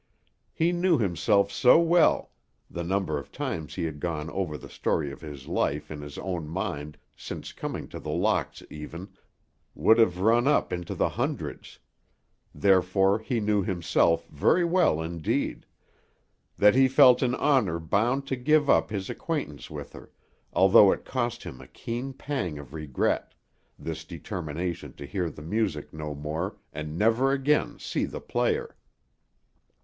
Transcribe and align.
He 0.51 0.71
knew 0.71 0.97
himself 0.97 1.51
so 1.51 1.79
well, 1.79 2.31
the 2.71 2.83
number 2.83 3.19
of 3.19 3.31
times 3.31 3.75
he 3.75 3.83
had 3.83 3.99
gone 3.99 4.31
over 4.31 4.57
the 4.57 4.67
story 4.67 5.11
of 5.11 5.21
his 5.21 5.45
life, 5.47 5.91
in 5.91 6.01
his 6.01 6.17
own 6.17 6.47
mind, 6.47 6.97
since 7.15 7.53
coming 7.53 7.87
to 7.89 7.99
The 7.99 8.09
Locks 8.09 8.63
even, 8.71 9.09
would 9.75 9.99
have 9.99 10.17
run 10.17 10.47
up 10.47 10.73
into 10.73 10.95
the 10.95 11.09
hundreds; 11.09 11.77
therefore 12.51 13.19
he 13.19 13.39
knew 13.39 13.61
himself 13.61 14.25
very 14.29 14.65
well 14.65 15.03
indeed, 15.03 15.67
that 16.57 16.73
he 16.73 16.87
felt 16.87 17.21
in 17.21 17.35
honor 17.35 17.77
bound 17.79 18.25
to 18.25 18.35
give 18.35 18.71
up 18.71 18.89
his 18.89 19.07
acquaintance 19.07 19.69
with 19.69 19.93
her, 19.93 20.11
although 20.51 20.91
it 20.91 21.05
cost 21.05 21.43
him 21.43 21.61
a 21.61 21.67
keen 21.67 22.11
pang 22.11 22.57
of 22.57 22.73
regret, 22.73 23.35
this 23.77 24.03
determination 24.03 24.93
to 24.93 25.05
hear 25.05 25.29
the 25.29 25.43
music 25.43 25.93
no 25.93 26.15
more, 26.15 26.57
and 26.73 26.97
never 26.97 27.31
again 27.31 27.77
see 27.77 28.05
the 28.05 28.19
player. 28.19 28.75